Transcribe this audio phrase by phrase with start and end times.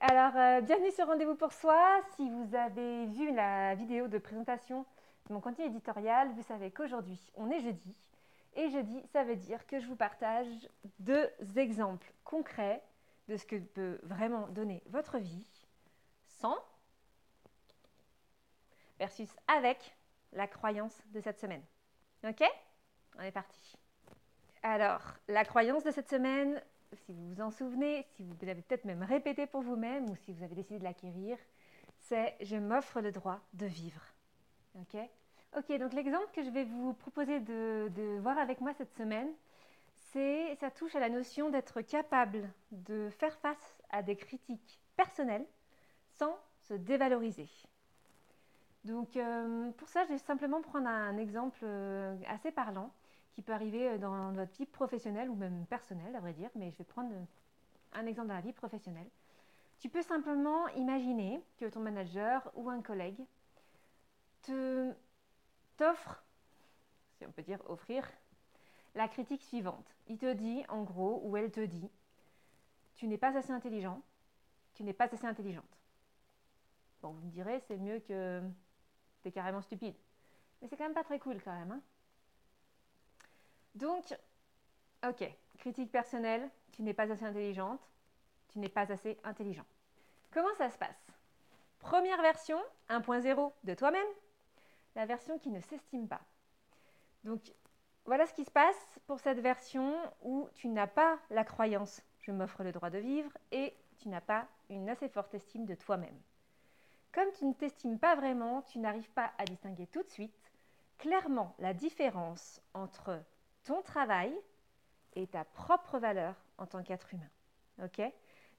[0.00, 2.00] Alors, euh, bienvenue sur Rendez-vous pour Soi.
[2.16, 4.84] Si vous avez vu la vidéo de présentation
[5.28, 7.96] de mon contenu éditorial, vous savez qu'aujourd'hui, on est jeudi.
[8.54, 10.46] Et jeudi, ça veut dire que je vous partage
[10.98, 12.82] deux exemples concrets
[13.28, 15.66] de ce que peut vraiment donner votre vie
[16.26, 16.58] sans
[18.98, 19.96] versus avec
[20.32, 21.62] la croyance de cette semaine.
[22.28, 22.42] Ok?
[23.18, 23.76] On est parti.
[24.62, 26.62] Alors, la croyance de cette semaine,
[26.96, 30.32] si vous vous en souvenez, si vous l'avez peut-être même répété pour vous-même ou si
[30.32, 31.36] vous avez décidé de l'acquérir,
[32.00, 34.02] c'est je m'offre le droit de vivre.
[34.76, 34.96] Ok?
[35.56, 39.28] Ok, donc l'exemple que je vais vous proposer de, voir avec moi cette semaine,
[40.12, 45.46] c'est ça touche à la notion d'être capable de faire face à des critiques personnelles
[46.18, 46.36] sans
[46.68, 47.48] se dévaloriser.
[48.84, 52.92] Donc euh, pour ça, je vais simplement prendre un exemple euh, assez parlant
[53.34, 56.70] qui peut arriver euh, dans votre vie professionnelle ou même personnelle, à vrai dire, mais
[56.70, 57.10] je vais prendre
[57.92, 59.08] un exemple dans la vie professionnelle.
[59.80, 63.20] Tu peux simplement imaginer que ton manager ou un collègue
[64.42, 64.92] te
[65.76, 66.22] t'offre,
[67.18, 68.08] si on peut dire offrir,
[68.94, 69.86] la critique suivante.
[70.06, 71.90] Il te dit en gros, ou elle te dit,
[72.94, 74.00] tu n'es pas assez intelligent,
[74.74, 75.78] tu n'es pas assez intelligente.
[77.02, 78.40] Bon, vous me direz, c'est mieux que
[79.22, 79.96] tu es carrément stupide.
[80.62, 81.72] Mais c'est quand même pas très cool quand même.
[81.72, 81.82] Hein
[83.74, 84.16] donc,
[85.06, 85.24] ok,
[85.58, 87.80] critique personnelle, tu n'es pas assez intelligente,
[88.48, 89.66] tu n'es pas assez intelligent.
[90.32, 91.06] Comment ça se passe?
[91.78, 94.06] Première version, 1.0 de toi-même,
[94.94, 96.22] la version qui ne s'estime pas.
[97.24, 97.40] Donc,
[98.04, 102.32] voilà ce qui se passe pour cette version où tu n'as pas la croyance je
[102.32, 106.18] m'offre le droit de vivre et tu n'as pas une assez forte estime de toi-même.
[107.12, 110.52] Comme tu ne t'estimes pas vraiment, tu n'arrives pas à distinguer tout de suite
[110.98, 113.22] clairement la différence entre
[113.64, 114.34] ton travail
[115.14, 117.30] et ta propre valeur en tant qu'être humain.
[117.82, 118.00] Ok?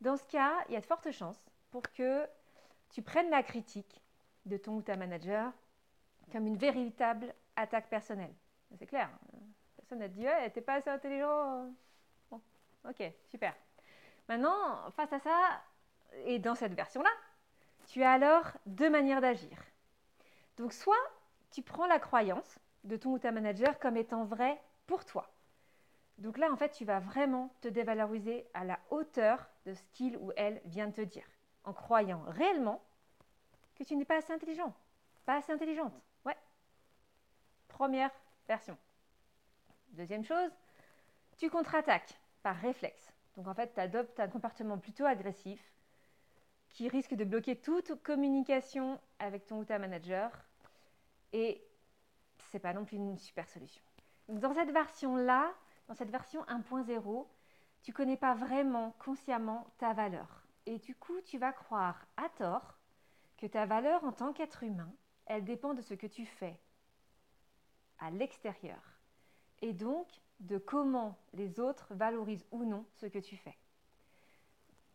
[0.00, 2.26] Dans ce cas, il y a de fortes chances pour que
[2.90, 4.02] tu prennes la critique
[4.46, 5.52] de ton ou ta manager
[6.32, 8.34] comme une véritable attaque personnelle.
[8.78, 9.08] C'est clair.
[9.08, 9.38] Hein?
[9.76, 11.70] Personne n'a dit ouais, t'es pas assez intelligent.
[12.30, 12.40] Bon,
[12.88, 13.54] ok, super.
[14.28, 15.62] Maintenant, face à ça,
[16.24, 17.10] et dans cette version-là,
[17.86, 19.58] tu as alors deux manières d'agir.
[20.56, 20.94] Donc, soit
[21.50, 25.30] tu prends la croyance de ton ou ta manager comme étant vraie pour toi.
[26.18, 30.16] Donc là, en fait, tu vas vraiment te dévaloriser à la hauteur de ce qu'il
[30.18, 31.26] ou elle vient de te dire,
[31.64, 32.82] en croyant réellement
[33.74, 34.72] que tu n'es pas assez intelligent,
[35.26, 35.92] pas assez intelligente.
[36.24, 36.36] Ouais.
[37.68, 38.10] Première
[38.46, 38.78] version.
[39.88, 40.50] Deuxième chose,
[41.36, 43.12] tu contre-attaques par réflexe.
[43.36, 45.60] Donc en fait, tu adoptes un comportement plutôt agressif
[46.68, 50.30] qui risque de bloquer toute communication avec ton ou ta manager
[51.32, 51.64] et
[52.50, 53.82] c'est pas non plus une super solution
[54.28, 55.52] dans cette version-là,
[55.88, 57.26] dans cette version 1.0,
[57.82, 60.46] tu connais pas vraiment consciemment ta valeur.
[60.66, 62.78] Et du coup, tu vas croire à tort
[63.36, 64.92] que ta valeur en tant qu'être humain,
[65.26, 66.58] elle dépend de ce que tu fais
[67.98, 68.82] à l'extérieur.
[69.60, 70.08] Et donc
[70.40, 73.56] de comment les autres valorisent ou non ce que tu fais.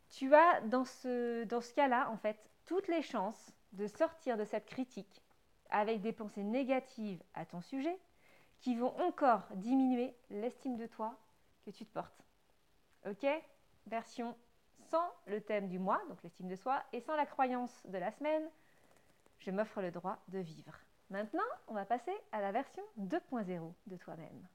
[0.09, 4.43] Tu as dans ce, dans ce cas-là, en fait, toutes les chances de sortir de
[4.43, 5.23] cette critique
[5.69, 7.97] avec des pensées négatives à ton sujet
[8.59, 11.15] qui vont encore diminuer l'estime de toi
[11.65, 12.25] que tu te portes.
[13.05, 13.25] Ok?
[13.87, 14.35] Version
[14.89, 18.11] sans le thème du mois, donc l'estime de soi, et sans la croyance de la
[18.11, 18.49] semaine,
[19.39, 20.77] je m'offre le droit de vivre.
[21.09, 24.47] Maintenant, on va passer à la version 2.0 de toi-même.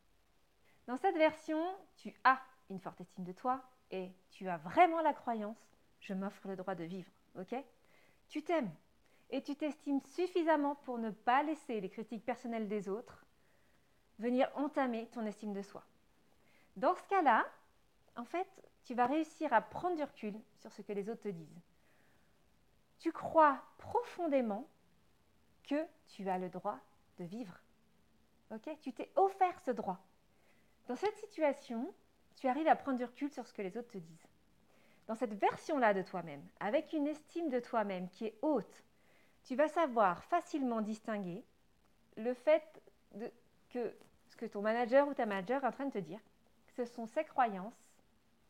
[0.87, 1.61] Dans cette version,
[1.97, 5.59] tu as une forte estime de toi et tu as vraiment la croyance,
[6.01, 7.11] je m'offre le droit de vivre.
[7.39, 7.55] Ok?
[8.29, 8.71] Tu t'aimes
[9.31, 13.24] et tu t'estimes suffisamment pour ne pas laisser les critiques personnelles des autres
[14.19, 15.83] venir entamer ton estime de soi.
[16.77, 17.47] Dans ce cas-là,
[18.17, 18.49] en fait,
[18.85, 21.63] tu vas réussir à prendre du recul sur ce que les autres te disent.
[22.99, 24.67] Tu crois profondément
[25.65, 26.79] que tu as le droit
[27.19, 27.59] de vivre.
[28.51, 28.69] Ok?
[28.81, 29.99] Tu t'es offert ce droit.
[30.87, 31.93] Dans cette situation,
[32.37, 34.29] tu arrives à prendre du recul sur ce que les autres te disent.
[35.07, 38.83] Dans cette version-là de toi-même, avec une estime de toi-même qui est haute,
[39.45, 41.45] tu vas savoir facilement distinguer
[42.17, 42.83] le fait
[43.15, 43.31] de,
[43.75, 43.93] que
[44.29, 46.21] ce que ton manager ou ta manager est en train de te dire,
[46.77, 47.75] ce sont ses croyances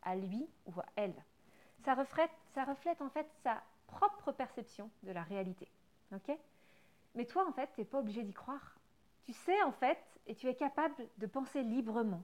[0.03, 1.15] à lui ou à elle.
[1.85, 5.67] Ça reflète, en fait sa propre perception de la réalité.
[6.15, 6.37] ok?
[7.15, 8.77] Mais toi, en fait, tu n'es pas obligé d'y croire.
[9.25, 12.23] Tu sais, en fait, et tu es capable de penser librement.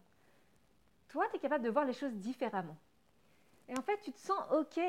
[1.09, 2.77] Toi, tu es capable de voir les choses différemment.
[3.69, 4.81] Et en fait, tu te sens OK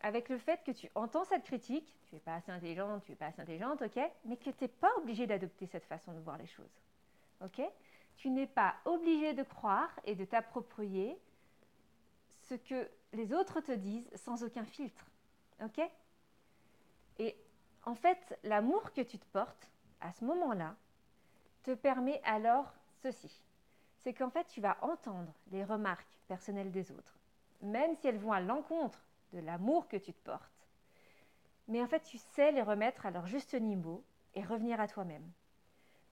[0.00, 3.16] avec le fait que tu entends cette critique, tu n'es pas assez intelligente, tu n'es
[3.16, 6.36] pas assez intelligente, ok, mais que tu n'es pas obligé d'adopter cette façon de voir
[6.36, 6.82] les choses.
[8.16, 11.18] Tu n'es pas obligé de croire et de t'approprier
[12.48, 15.04] ce que les autres te disent sans aucun filtre.
[17.18, 17.36] Et
[17.84, 20.76] en fait, l'amour que tu te portes à ce moment-là
[21.62, 22.72] te permet alors
[23.02, 23.42] ceci.
[23.98, 27.18] C'est qu'en fait, tu vas entendre les remarques personnelles des autres,
[27.60, 30.68] même si elles vont à l'encontre de l'amour que tu te portes.
[31.68, 34.04] Mais en fait, tu sais les remettre à leur juste niveau
[34.34, 35.28] et revenir à toi-même.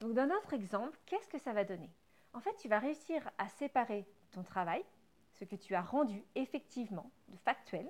[0.00, 1.91] Donc dans notre exemple, qu'est-ce que ça va donner?
[2.32, 4.85] En fait, tu vas réussir à séparer ton travail,
[5.32, 7.88] ce que tu as rendu effectivement, de factuel,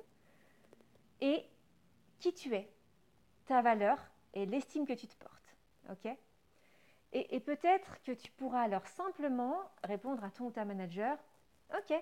[1.20, 1.44] et
[2.18, 2.70] qui tu es,
[3.46, 3.98] ta valeur
[4.34, 5.56] et l'estime que tu te portes.
[5.90, 6.10] Ok?
[7.16, 11.16] Et, peut-être que tu pourras alors simplement répondre à ton ou ta manager,
[11.72, 11.94] ok,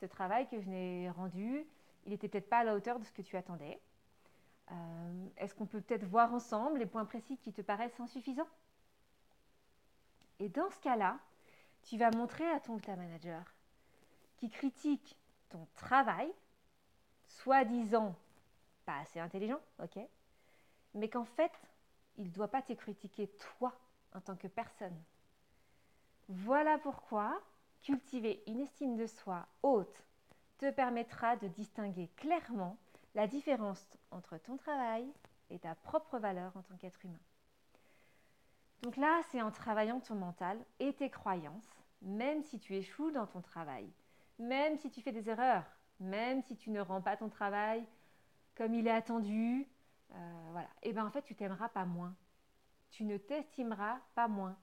[0.00, 1.66] ce travail que je n'ai rendu,
[2.06, 3.78] il n'était peut-être pas à la hauteur de ce que tu attendais.
[4.70, 8.48] Euh, Est-ce qu'on peut peut-être voir ensemble les points précis qui te paraissent insuffisants?
[10.40, 11.18] Et dans ce cas-là,
[11.82, 13.44] tu vas montrer à ton ta manager
[14.38, 15.16] qui critique
[15.50, 16.32] ton travail,
[17.26, 18.16] soi-disant
[18.86, 19.98] pas assez intelligent, ok,
[20.94, 21.52] mais qu'en fait,
[22.16, 23.28] il ne doit pas te critiquer
[23.58, 23.78] toi
[24.14, 24.96] en tant que personne.
[26.28, 27.40] Voilà pourquoi
[27.82, 30.02] cultiver une estime de soi haute
[30.58, 32.76] te permettra de distinguer clairement
[33.14, 35.06] la différence entre ton travail
[35.50, 37.20] et ta propre valeur en tant qu'être humain.
[38.82, 41.68] Donc là, c'est en travaillant ton mental et tes croyances,
[42.02, 43.90] même si tu échoues dans ton travail,
[44.38, 45.66] même si tu fais des erreurs,
[45.98, 47.86] même si tu ne rends pas ton travail
[48.54, 49.66] comme il est attendu,
[50.12, 50.68] euh, voilà.
[50.82, 52.14] Et bien en fait, tu t'aimeras pas moins.
[52.90, 54.56] Tu ne t'estimeras pas moins.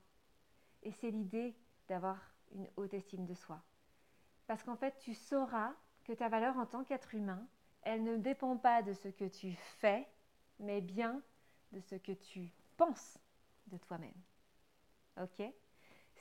[0.84, 1.56] Et c'est l'idée
[1.88, 2.18] d'avoir
[2.52, 3.62] une haute estime de soi.
[4.46, 5.74] Parce qu'en fait, tu sauras
[6.04, 7.46] que ta valeur en tant qu'être humain,
[7.82, 10.08] elle ne dépend pas de ce que tu fais,
[10.60, 11.22] mais bien
[11.72, 13.20] de ce que tu penses
[13.68, 14.14] de toi-même.
[15.22, 15.42] Ok?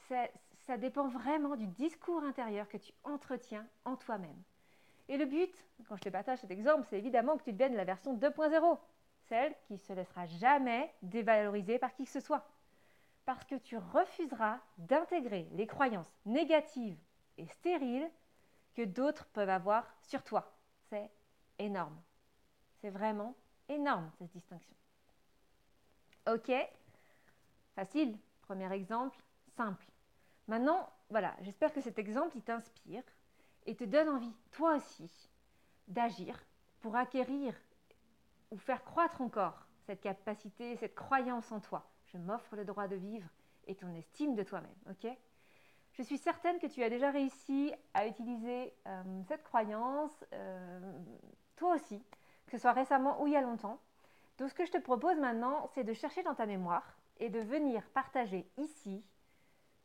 [0.08, 4.42] Ça, dépend vraiment du discours intérieur que tu entretiens en toi-même.
[5.08, 5.52] Et le but,
[5.88, 8.78] quand je te partage cet exemple, c'est évidemment que tu deviennes la version 2.0,
[9.28, 12.44] celle qui ne se laissera jamais dévaloriser par qui que ce soit.
[13.24, 16.98] Parce que tu refuseras d'intégrer les croyances négatives
[17.38, 18.10] et stériles
[18.74, 20.52] que d'autres peuvent avoir sur toi.
[20.88, 21.10] C'est
[21.58, 22.00] énorme.
[22.80, 23.34] C'est vraiment
[23.68, 24.74] énorme cette distinction.
[26.26, 26.52] Ok?
[27.76, 28.18] Facile.
[28.40, 29.22] Premier exemple,
[29.54, 29.84] simple.
[30.48, 33.02] Maintenant, voilà, j'espère que cet exemple t'inspire
[33.66, 35.28] et te donne envie, toi aussi,
[35.86, 36.40] d'agir
[36.80, 37.54] pour acquérir
[38.50, 41.86] ou faire croître encore cette capacité, cette croyance en toi.
[42.06, 43.28] Je m'offre le droit de vivre
[43.66, 44.70] et ton estime de toi-même.
[44.88, 45.06] Ok?
[45.92, 50.80] Je suis certaine que tu as déjà réussi à utiliser euh, cette croyance, euh,
[51.56, 52.02] toi aussi,
[52.46, 53.80] que ce soit récemment ou il y a longtemps.
[54.38, 57.40] Donc ce que je te propose maintenant, c'est de chercher dans ta mémoire et de
[57.40, 59.04] venir partager ici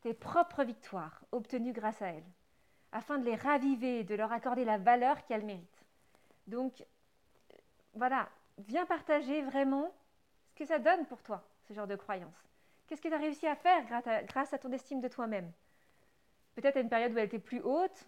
[0.02, 2.32] tes propres victoires obtenues grâce à elles,
[2.92, 5.86] afin de les raviver de leur accorder la valeur qu'elles méritent.
[6.48, 6.84] Donc,
[7.94, 9.94] voilà, viens partager vraiment
[10.50, 12.52] ce que ça donne pour toi, ce genre de croyance.
[12.88, 13.86] Qu'est-ce que tu as réussi à faire
[14.26, 15.52] grâce à, ton estime de toi-même?
[16.56, 18.06] Peut-être à une période où elle était plus haute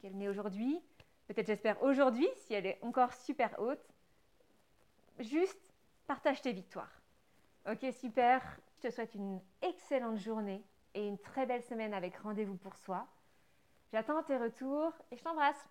[0.00, 0.82] qu'elle n'est aujourd'hui.
[1.28, 3.80] Peut-être, j'espère, aujourd'hui, si elle est encore super haute.
[5.18, 5.72] Juste
[6.06, 6.97] partage tes victoires.
[7.70, 8.40] Ok, super.
[8.76, 13.06] Je te souhaite une excellente journée et une très belle semaine avec rendez-vous pour soi.
[13.92, 15.68] J'attends tes retours et je t'embrasse.